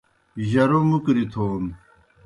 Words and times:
جرو 0.51 0.79
مُکری 0.89 1.23
تھون 1.31 1.63